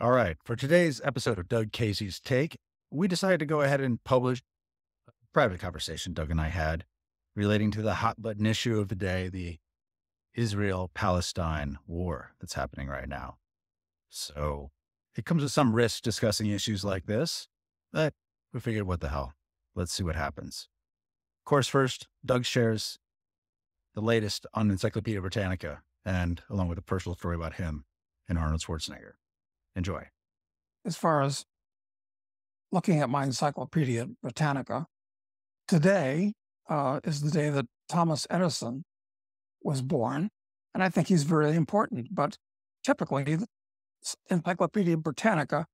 [0.00, 0.36] All right.
[0.44, 2.56] For today's episode of Doug Casey's Take,
[2.88, 4.40] we decided to go ahead and publish
[5.08, 6.84] a private conversation Doug and I had
[7.34, 9.58] relating to the hot button issue of the day, the
[10.34, 13.38] Israel Palestine war that's happening right now.
[14.08, 14.70] So
[15.16, 17.48] it comes with some risk discussing issues like this,
[17.92, 18.14] but
[18.52, 19.32] we figured, what the hell?
[19.74, 20.68] Let's see what happens.
[21.40, 23.00] Of course, first, Doug shares
[23.96, 27.84] the latest on Encyclopedia Britannica and along with a personal story about him
[28.28, 29.14] and Arnold Schwarzenegger.
[29.76, 30.04] Enjoy.
[30.84, 31.44] As far as
[32.72, 34.86] looking at my Encyclopedia Britannica,
[35.66, 36.32] today
[36.68, 38.84] uh, is the day that Thomas Edison
[39.62, 40.30] was born.
[40.74, 42.08] And I think he's very important.
[42.14, 42.36] But
[42.84, 43.38] typically,
[44.30, 45.66] Encyclopedia Britannica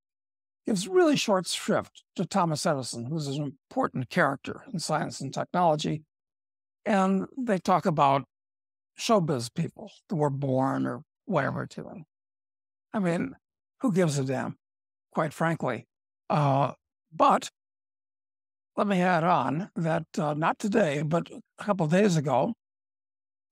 [0.67, 6.05] gives really short shrift to Thomas Edison, who's an important character in science and technology.
[6.87, 8.25] And they talk about
[8.99, 12.05] showbiz people that were born or whatever to them.
[12.93, 13.35] I mean,
[13.85, 14.57] who gives a damn,
[15.13, 15.87] quite frankly?
[16.31, 16.73] Uh,
[17.13, 17.51] but
[18.79, 22.55] let me add on that uh, not today, but a couple of days ago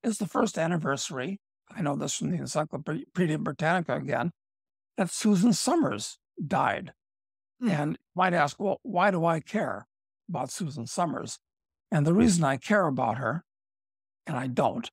[0.03, 1.39] is the first anniversary.
[1.71, 4.31] I know this from the Encyclopedia Britannica again,
[4.97, 6.95] that Susan Somers died.
[7.61, 7.69] Hmm.
[7.69, 9.87] And you might ask, well, why do I care
[10.31, 11.41] about Susan Somers?
[11.91, 13.45] And the reason I care about her,
[14.27, 14.91] and I don't,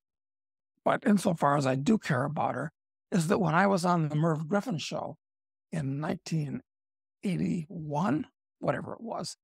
[0.83, 2.73] but insofar as I do care about her,
[3.09, 5.15] is that when I was on the Merv Griffin show
[5.71, 8.27] in 1981,
[8.59, 9.37] whatever it was,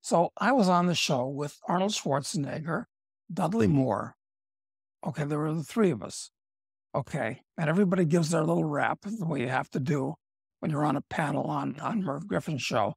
[0.00, 2.84] so I was on the show with Arnold Schwarzenegger,
[3.32, 4.14] Dudley Moore.
[5.06, 6.30] Okay, there were the three of us.
[6.94, 10.14] Okay, and everybody gives their little rap, the way you have to do
[10.60, 12.94] when you're on a panel on on Merv Griffin's show,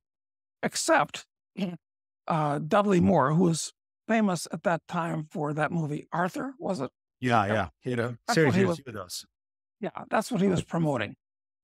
[0.64, 1.26] except
[2.28, 3.74] uh, Dudley Moore, who was
[4.08, 6.90] famous at that time for that movie Arthur, was it?
[7.20, 9.26] Yeah, yeah, he had a series of those.
[9.82, 11.16] Yeah, that's what he was promoting.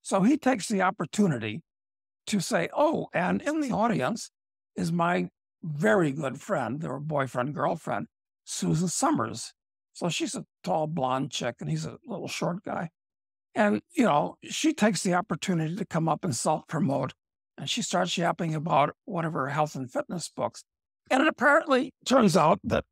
[0.07, 1.63] So he takes the opportunity
[2.27, 4.31] to say, "Oh, and in the audience
[4.73, 5.27] is my
[5.61, 8.07] very good friend, their boyfriend, girlfriend,
[8.45, 9.51] Susan Somers.
[9.91, 12.91] So she's a tall blonde chick and he's a little short guy.
[13.53, 17.13] And, you know, she takes the opportunity to come up and self promote
[17.57, 20.63] and she starts yapping about one of her health and fitness books.
[21.11, 22.85] And it apparently turns out that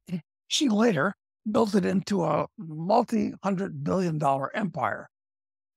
[0.50, 1.16] she later
[1.50, 5.08] built it into a multi hundred billion dollar empire.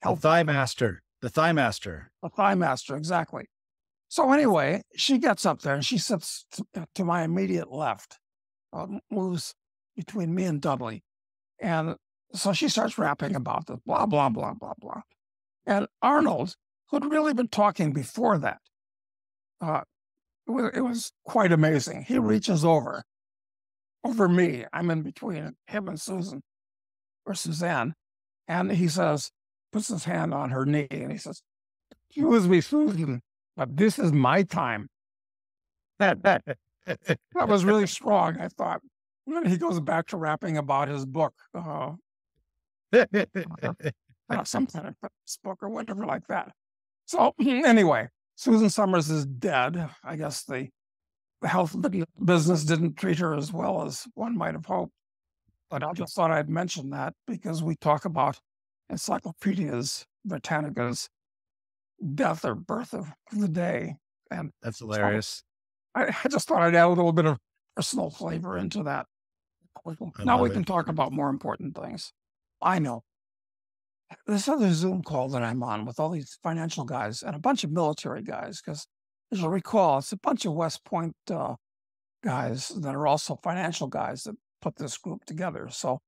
[0.03, 1.01] Health the Thigh Master.
[1.21, 2.11] The Thigh Master.
[2.23, 3.47] The Thigh Master, exactly.
[4.09, 8.19] So anyway, she gets up there and she sits to, uh, to my immediate left,
[8.73, 9.55] uh, moves
[9.97, 11.03] between me and Dudley.
[11.61, 11.97] And
[12.33, 15.03] so she starts rapping about this, blah, blah, blah, blah, blah.
[15.67, 16.55] And Arnold,
[16.91, 18.61] who'd really been talking before that,
[19.61, 19.83] uh,
[20.47, 22.05] it was quite amazing.
[22.05, 23.03] He reaches over,
[24.05, 24.65] over me.
[24.73, 26.43] I'm in between him and Susan
[27.27, 27.95] or Suzanne.
[28.47, 29.31] And he says,
[29.73, 31.43] puts his hand on her knee and he says,
[32.11, 33.23] Excuse me, Susan
[33.59, 34.89] but this is my time.
[35.99, 36.43] That that
[36.87, 38.39] that was really strong.
[38.39, 38.81] I thought.
[39.27, 41.91] And then he goes back to rapping about his book, uh,
[42.95, 44.95] uh, some kind of
[45.45, 46.53] book or whatever like that.
[47.05, 49.91] So anyway, Susan Somers is dead.
[50.03, 50.69] I guess the,
[51.43, 51.77] the health
[52.25, 54.93] business didn't treat her as well as one might have hoped.
[55.69, 58.39] But I just thought I'd mention that because we talk about
[58.91, 61.09] encyclopedias, Britannicas,
[62.15, 63.97] death or birth of the day.
[64.31, 65.43] And that's hilarious.
[65.97, 67.39] So I, I, just thought I'd add a little bit of
[67.77, 69.07] personal flavor into that.
[70.25, 70.53] now we it.
[70.53, 72.13] can talk about more important things.
[72.61, 73.03] I know
[74.27, 77.65] this other Zoom call that I'm on with all these financial guys and a bunch
[77.65, 78.87] of military guys, because
[79.33, 81.55] as you'll recall, it's a bunch of West Point uh,
[82.23, 85.69] guys that are also financial guys that put this group together.
[85.71, 86.01] So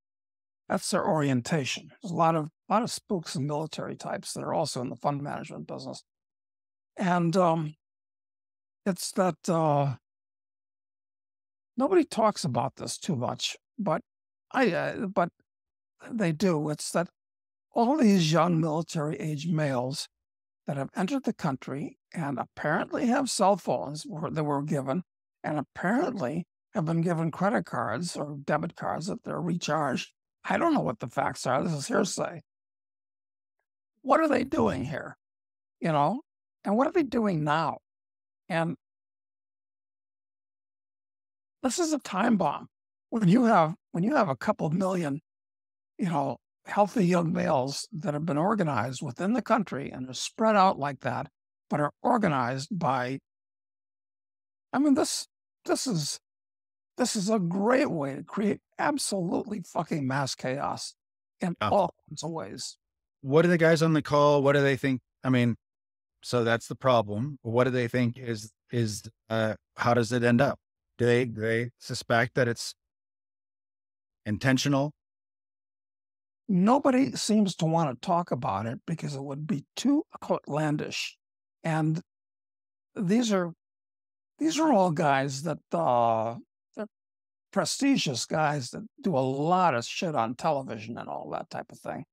[0.71, 1.91] that's their orientation.
[2.01, 4.89] There's a lot of a lot of spooks and military types that are also in
[4.89, 6.05] the fund management business,
[6.97, 7.75] and um,
[8.87, 9.97] it's that uh,
[11.77, 14.03] nobody talks about this too much, but
[14.53, 15.31] I uh, but
[16.09, 16.71] they do.
[16.71, 17.09] It's that
[17.73, 20.09] all these young military age males
[20.69, 25.03] that have entered the country and apparently have cell phones that were given,
[25.43, 30.13] and apparently have been given credit cards or debit cards that they're recharged
[30.45, 31.63] I don't know what the facts are.
[31.63, 32.43] This is hearsay.
[34.03, 35.17] What are they doing here?
[35.81, 36.23] You know,
[36.65, 37.79] and what are they doing now?
[38.49, 38.77] And
[41.63, 42.69] this is a time bomb.
[43.11, 45.21] When you have when you have a couple million,
[45.99, 50.57] you know, healthy young males that have been organized within the country and are spread
[50.57, 51.29] out like that,
[51.69, 53.19] but are organized by
[54.73, 55.27] I mean this
[55.65, 56.19] this is
[56.97, 60.95] this is a great way to create absolutely fucking mass chaos
[61.41, 62.77] in all kinds of ways.
[63.23, 64.43] What do the guys on the call?
[64.43, 65.01] What do they think?
[65.25, 65.57] I mean,
[66.23, 67.39] So that's the problem.
[67.43, 70.59] What do they think is is uh, how does it end up?
[70.99, 72.75] Do they do they suspect that it's
[74.27, 74.93] intentional?
[76.49, 81.17] Nobody seems to want to talk about it because it would be too outlandish.
[81.63, 82.01] And
[82.95, 83.53] these are
[84.39, 86.37] these are all guys that uh,
[87.53, 91.79] prestigious guys that do a lot of shit on television and all that type of
[91.79, 92.05] thing.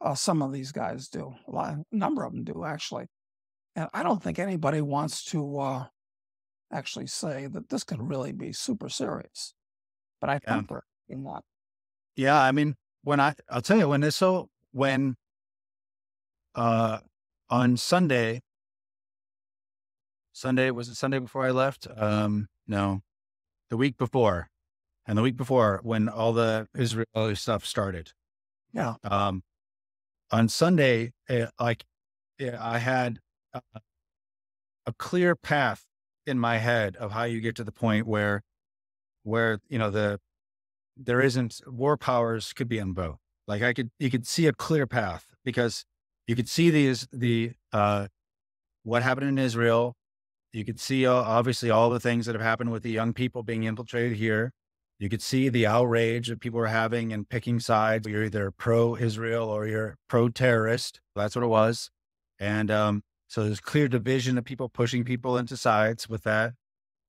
[0.00, 3.06] Uh, some of these guys do, a, lot, a number of them do actually.
[3.74, 5.84] And I don't think anybody wants to uh,
[6.72, 9.54] actually say that this could really be super serious.
[10.20, 10.54] But I Yeah.
[10.56, 11.42] think they're in that.
[12.14, 15.16] Yeah, I mean, when I I'll tell you when this so when
[16.54, 17.00] uh
[17.50, 18.40] on Sunday
[20.32, 21.86] Sunday was it Sunday before I left?
[21.96, 23.02] Um no.
[23.70, 24.48] The week before.
[25.06, 28.12] And the week before when all the Israeli stuff started.
[28.72, 28.94] Yeah.
[29.04, 29.42] Um
[30.30, 31.84] on Sunday eh, like
[32.38, 33.20] yeah, I had
[33.54, 33.60] a,
[34.86, 35.84] a clear path
[36.26, 38.42] in my head of how you get to the point where
[39.22, 40.20] where you know the
[40.96, 43.18] there isn't war powers could be on both.
[43.46, 45.84] Like I could, you could see a clear path because
[46.26, 48.08] you could see these, the, uh,
[48.82, 49.94] what happened in Israel.
[50.52, 53.42] You could see uh, obviously all the things that have happened with the young people
[53.42, 54.52] being infiltrated here.
[54.98, 58.08] You could see the outrage that people were having and picking sides.
[58.08, 61.00] You're either pro Israel or you're pro terrorist.
[61.14, 61.90] That's what it was.
[62.38, 66.54] And, um, so there's clear division of people pushing people into sides with that.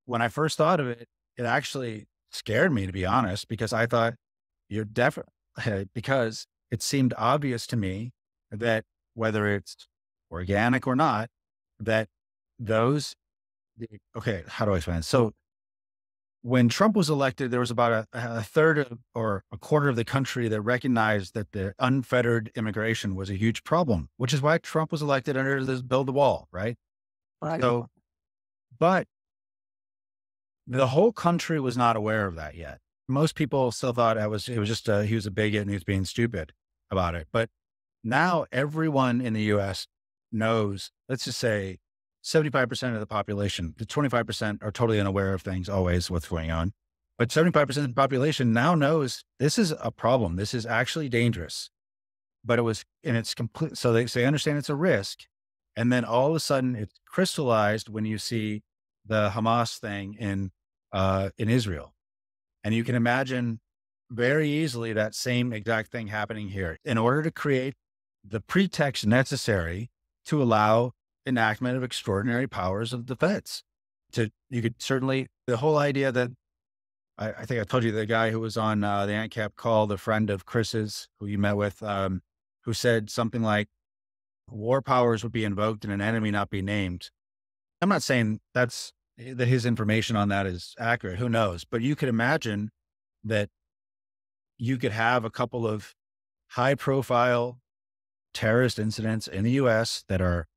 [0.05, 1.07] When I first thought of it,
[1.37, 4.15] it actually scared me to be honest, because I thought
[4.67, 5.31] you're definitely
[5.93, 8.11] because it seemed obvious to me
[8.51, 8.83] that
[9.13, 9.87] whether it's
[10.31, 11.29] organic or not,
[11.79, 12.07] that
[12.59, 13.15] those
[14.15, 15.03] okay, how do I explain?
[15.03, 15.33] So
[16.47, 19.97] when Trump was elected, there was about a, a third of, or a quarter of
[19.97, 24.57] the country that recognized that the unfettered immigration was a huge problem, which is why
[24.57, 26.77] Trump was elected under this build the wall, right?
[27.41, 27.59] Right.
[27.59, 27.89] So,
[28.79, 29.07] but
[30.65, 32.79] the whole country was not aware of that yet.
[33.09, 35.69] Most people still thought I was, it was just, a, he was a bigot and
[35.69, 36.53] he was being stupid
[36.89, 37.27] about it.
[37.33, 37.49] But
[38.05, 39.85] now everyone in the US
[40.31, 41.79] knows, let's just say
[42.27, 46.73] 75% of the population, the 25% are totally unaware of things, always what's going on.
[47.17, 50.35] But 75% of the population now knows this is a problem.
[50.35, 51.69] This is actually dangerous.
[52.43, 53.77] But it was, and it's complete.
[53.77, 55.21] So they, they understand it's a risk.
[55.75, 58.61] And then all of a sudden it's crystallized when you see
[59.05, 60.51] the Hamas thing in,
[60.91, 61.93] uh, in Israel.
[62.63, 63.61] And you can imagine
[64.11, 67.73] very easily that same exact thing happening here in order to create
[68.23, 69.89] the pretext necessary
[70.25, 70.91] to allow
[71.27, 73.63] enactment of extraordinary powers of defense.
[74.13, 76.31] To you could certainly the whole idea that
[77.17, 79.87] I, I think I told you the guy who was on uh, the ANCAP call,
[79.87, 82.21] the friend of Chris's who you met with, um,
[82.63, 83.67] who said something like
[84.49, 87.09] war powers would be invoked and an enemy not be named.
[87.81, 91.19] I'm not saying that's that his information on that is accurate.
[91.19, 91.65] Who knows?
[91.65, 92.69] But you could imagine
[93.23, 93.49] that
[94.57, 95.93] you could have a couple of
[96.51, 97.59] high profile
[98.33, 100.47] terrorist incidents in the US that are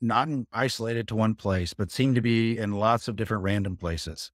[0.00, 4.30] not isolated to one place, but seem to be in lots of different random places.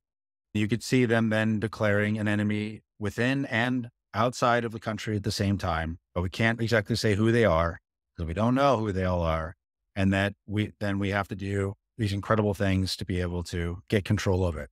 [0.55, 5.23] You could see them then declaring an enemy within and outside of the country at
[5.23, 7.81] the same time, but we can't exactly say who they are
[8.17, 9.55] because we don't know who they all are.
[9.97, 13.83] And that we then we have to do these incredible things to be able to
[13.89, 14.71] get control of it.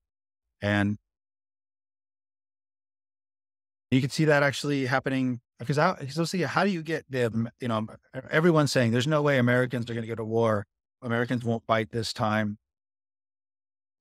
[0.62, 0.96] And
[3.90, 7.50] you can see that actually happening because I, so see how do you get the
[7.60, 7.86] you know
[8.30, 10.66] everyone's saying there's no way Americans are going to go to war.
[11.02, 12.58] Americans won't fight this time.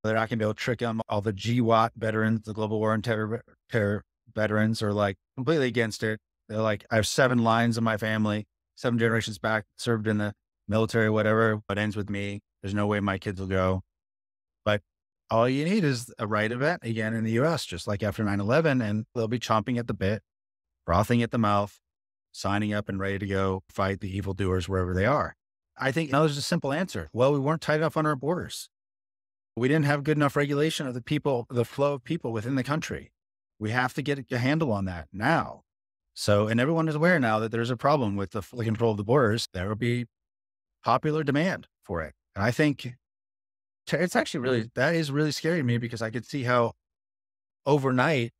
[0.03, 1.01] They're not going to be able to trick them.
[1.09, 6.03] All the GWOT veterans, the Global War on Terror, terror veterans, are like completely against
[6.03, 6.19] it.
[6.47, 10.33] They're like, I have seven lines in my family, seven generations back, served in the
[10.67, 11.61] military, whatever.
[11.65, 12.41] What ends with me?
[12.61, 13.81] There's no way my kids will go.
[14.63, 14.81] But
[15.29, 18.39] all you need is a right event again in the US, just like after 9
[18.39, 20.21] 11, and they'll be chomping at the bit,
[20.85, 21.79] frothing at the mouth,
[22.31, 25.36] signing up and ready to go fight the evildoers wherever they are.
[25.79, 27.09] I think now there's a simple answer.
[27.13, 28.69] Well, we weren't tight enough on our borders.
[29.55, 32.63] We didn't have good enough regulation of the people, the flow of people within the
[32.63, 33.11] country.
[33.59, 35.63] We have to get a handle on that now.
[36.13, 39.03] So, and everyone is aware now that there's a problem with the control of the
[39.03, 39.47] borders.
[39.53, 40.05] There will be
[40.83, 42.13] popular demand for it.
[42.35, 42.93] And I think
[43.91, 46.73] it's actually really, that is really scary to me because I could see how
[47.65, 48.31] overnight,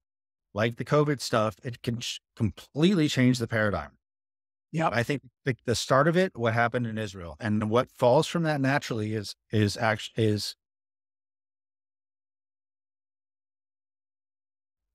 [0.54, 2.00] like the COVID stuff, it can
[2.36, 3.97] completely change the paradigm.
[4.72, 4.92] Yep.
[4.94, 8.44] I think the, the start of it, what happened in Israel, and what falls from
[8.44, 10.56] that naturally is is actually is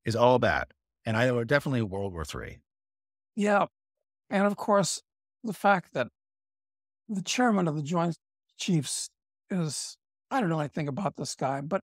[0.05, 0.67] is all bad.
[1.05, 2.59] And I would definitely World War Three.
[3.35, 3.65] Yeah.
[4.29, 5.01] And of course,
[5.43, 6.07] the fact that
[7.09, 8.15] the chairman of the Joint
[8.57, 9.09] chiefs
[9.49, 9.97] is
[10.29, 11.81] I don't know anything about this guy, but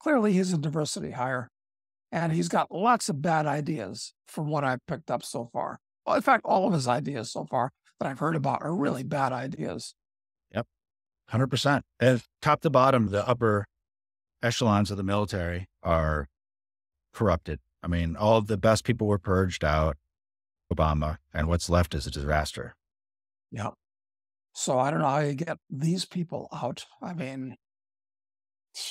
[0.00, 1.50] clearly he's a diversity hire.
[2.10, 5.78] And he's got lots of bad ideas from what I've picked up so far.
[6.08, 9.02] Well, in fact, all of his ideas so far that I've heard about are really
[9.02, 9.94] bad ideas.
[10.54, 10.66] Yep.
[11.30, 11.82] 100%.
[12.00, 13.66] And top to bottom, the upper
[14.42, 16.28] echelons of the military are
[17.12, 17.58] corrupted.
[17.82, 19.98] I mean, all the best people were purged out,
[20.72, 22.74] Obama, and what's left is a disaster.
[23.52, 23.74] Yep.
[24.54, 26.86] So I don't know how you get these people out.
[27.02, 27.56] I mean,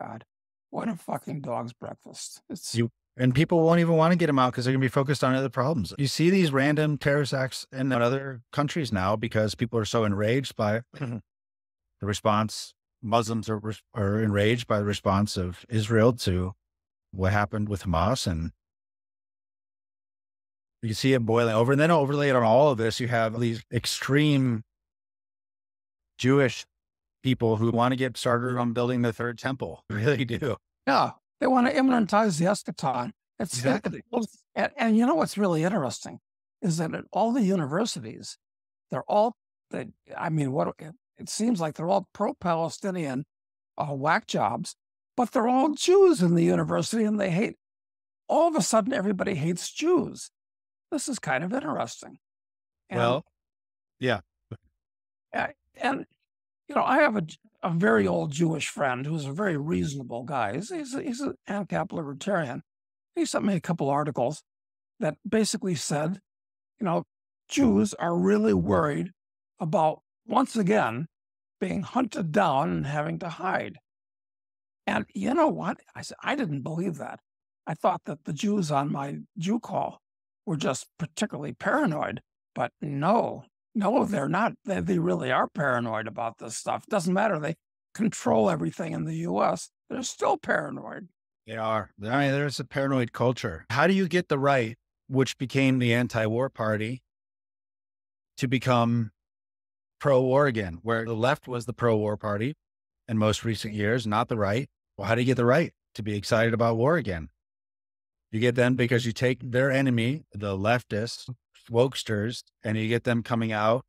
[0.00, 0.24] God,
[0.70, 2.42] what a fucking dog's breakfast.
[2.50, 4.84] It's you, and people won't even want to get them out because they're going to
[4.84, 5.92] be focused on other problems.
[5.98, 10.54] You see these random terrorist acts in other countries now because people are so enraged
[10.54, 11.18] by mm-hmm.
[12.00, 12.74] the response.
[13.02, 13.60] Muslims are,
[13.94, 16.54] are enraged by the response of Israel to
[17.10, 18.26] what happened with Hamas.
[18.26, 18.52] And
[20.82, 21.72] you see it boiling over.
[21.72, 24.62] And then overlaid on all of this, you have these extreme
[26.18, 26.66] Jewish
[27.22, 29.84] people who want to get started on building the third temple.
[29.90, 30.56] Really do.
[30.86, 31.12] Yeah.
[31.40, 33.12] They want to immanentize the eschaton.
[33.38, 34.02] It's Exactly.
[34.54, 36.18] and, and you know what's really interesting
[36.60, 38.36] is that at all the universities,
[38.90, 39.36] they're all
[39.70, 43.26] they, I mean, what it, it seems like they're all pro-Palestinian
[43.76, 44.74] uh, whack jobs,
[45.16, 47.56] but they're all Jews in the university and they hate.
[48.28, 50.30] All of a sudden, everybody hates Jews.
[50.90, 52.18] This is kind of interesting.
[52.90, 53.24] And- well,
[54.00, 54.20] yeah.
[55.76, 56.06] and
[56.68, 57.26] you know, I have a,
[57.62, 60.54] a very old Jewish friend who's a very reasonable guy.
[60.54, 62.62] He's he's, he's an ANCAP libertarian.
[63.14, 64.42] He sent me a couple articles
[65.00, 66.20] that basically said,
[66.78, 67.04] you know,
[67.48, 69.10] Jews are really worried
[69.58, 71.06] about once again
[71.60, 73.78] being hunted down and having to hide.
[74.86, 75.78] And you know what?
[75.94, 77.20] I said I didn't believe that.
[77.66, 80.00] I thought that the Jews on my Jew call
[80.46, 82.22] were just particularly paranoid,
[82.54, 83.44] but no,
[83.78, 84.54] no, they're not.
[84.64, 86.84] They, they really are paranoid about this stuff.
[86.86, 87.38] Doesn't matter.
[87.38, 87.54] They
[87.94, 89.70] control everything in the US.
[89.88, 91.08] They're still paranoid.
[91.46, 91.90] They are.
[92.02, 93.66] I mean, there's a paranoid culture.
[93.70, 97.02] How do you get the right, which became the anti war party,
[98.38, 99.12] to become
[100.00, 102.54] pro war again, where the left was the pro war party
[103.06, 104.68] in most recent years, not the right?
[104.96, 107.28] Well, how do you get the right to be excited about war again?
[108.32, 111.30] You get them because you take their enemy, the leftists,
[111.70, 113.84] wokesters, and you get them coming out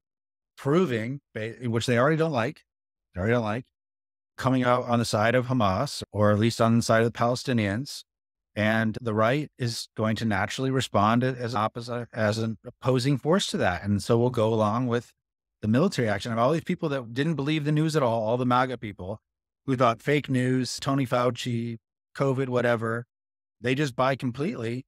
[0.57, 1.21] proving,
[1.63, 2.63] which they already don't like,
[3.13, 3.65] they already don't like,
[4.37, 7.17] coming out on the side of Hamas or at least on the side of the
[7.17, 8.03] Palestinians.
[8.55, 13.57] And the right is going to naturally respond as opposite, as an opposing force to
[13.57, 13.83] that.
[13.83, 14.35] And so we'll mm-hmm.
[14.35, 15.13] go along with
[15.61, 16.31] the military action.
[16.31, 19.21] of all these people that didn't believe the news at all, all the MAGA people
[19.65, 21.77] who thought fake news, Tony Fauci,
[22.17, 23.05] COVID, whatever,
[23.61, 24.85] they just buy completely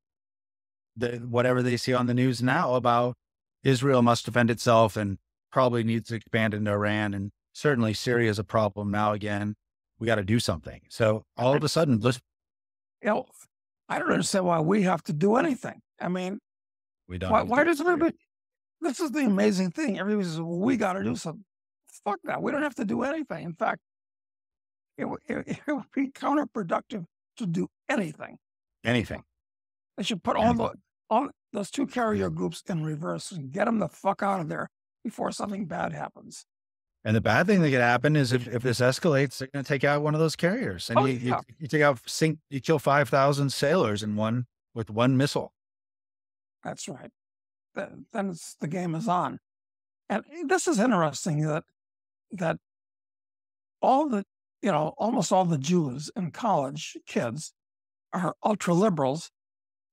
[0.95, 3.15] the whatever they see on the news now about
[3.63, 5.17] Israel must defend itself and
[5.51, 7.13] probably needs to expand into Iran.
[7.13, 9.55] And certainly Syria is a problem now again.
[9.99, 10.81] We got to do something.
[10.89, 12.19] So all of a sudden, let's
[13.01, 13.25] You know,
[13.87, 15.81] I don't understand why we have to do anything.
[15.99, 16.39] I mean,
[17.07, 17.31] we don't.
[17.31, 18.15] why, why does everybody?
[18.79, 19.99] This is the amazing thing.
[19.99, 21.45] Everybody says, well, we got to do something.
[22.03, 22.41] Fuck that.
[22.41, 23.45] We don't have to do anything.
[23.45, 23.81] In fact,
[24.97, 27.05] it, it, it would be counterproductive
[27.37, 28.37] to do anything.
[28.83, 29.23] anything?
[30.01, 30.71] They should put all the
[31.11, 34.67] all those two carrier groups in reverse and get them the fuck out of there
[35.03, 36.43] before something bad happens.
[37.05, 39.67] And the bad thing that could happen is if, if this escalates, they're going to
[39.67, 41.41] take out one of those carriers, and Oh, you, you yeah.
[41.59, 45.53] you take out sink, you kill five thousand sailors in one with one missile.
[46.63, 47.11] That's right.
[47.75, 48.07] Then,
[48.59, 49.37] the game is on.
[50.09, 51.63] And this is interesting that
[52.31, 52.57] that
[53.83, 54.23] all the
[54.63, 57.53] you know almost all the Jews in college kids
[58.13, 59.29] are ultra liberals,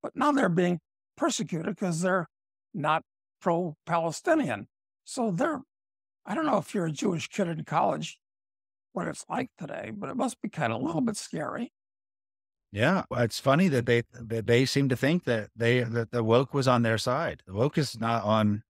[0.02, 0.80] but now they're being
[1.16, 2.28] persecuted because they're
[2.74, 3.02] not
[3.40, 4.68] pro Palestinian.
[5.04, 5.62] So they're
[6.26, 8.18] I don't know if you're a Jewish kid in college,
[8.92, 11.72] what it's like today, but it must be kind of a little bit scary.
[12.70, 16.22] Yeah, well, it's funny that they that they seem to think that they that the
[16.22, 17.42] woke was on their side.
[17.46, 18.62] The woke is not on.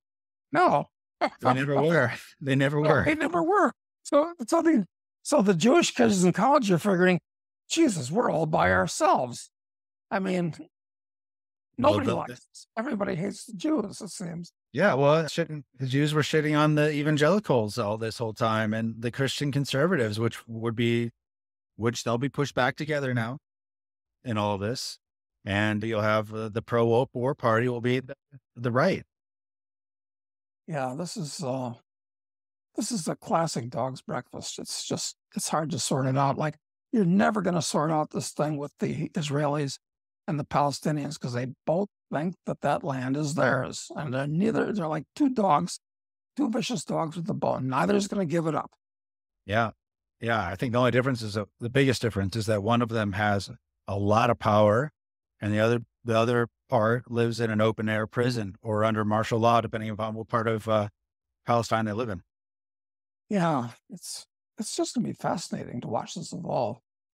[0.52, 0.86] No,
[1.40, 2.12] They never were.
[2.40, 3.04] They never were.
[3.04, 3.72] They never were.
[4.02, 4.86] So, so the
[5.22, 7.20] so the Jewish kids in college are figuring,
[7.68, 9.50] Jesus, we're all by ourselves.
[10.10, 10.54] I mean,
[11.78, 12.66] nobody likes us.
[12.76, 14.00] Everybody hates the Jews.
[14.00, 14.52] It seems.
[14.72, 19.00] Yeah, well, shitting, the Jews were shitting on the evangelicals all this whole time, and
[19.00, 21.10] the Christian conservatives, which would be,
[21.76, 23.38] which they'll be pushed back together now,
[24.24, 24.98] in all this,
[25.44, 28.16] and you'll have uh, the pro war party will be the,
[28.56, 29.04] the right.
[30.66, 31.72] Yeah, this is uh,
[32.76, 34.58] this is a classic dog's breakfast.
[34.58, 36.36] It's just it's hard to sort it out.
[36.36, 36.56] Like
[36.92, 39.78] you're never going to sort out this thing with the Israelis
[40.28, 44.72] and the Palestinians because they both think that that land is theirs, and they're neither.
[44.72, 45.80] They're like two dogs,
[46.36, 47.68] two vicious dogs with a bone.
[47.68, 48.70] Neither is going to give it up.
[49.46, 49.70] Yeah.
[50.20, 50.44] Yeah.
[50.44, 53.12] I think the only difference is uh, the biggest difference is that one of them
[53.12, 53.50] has
[53.88, 54.92] a lot of power
[55.40, 59.38] and the other, the other part lives in an open air prison or under martial
[59.38, 60.88] law, depending upon what part of uh,
[61.46, 62.22] Palestine they live in.
[63.30, 64.26] Yeah, it's
[64.58, 66.78] it's just going to be fascinating to watch this evolve.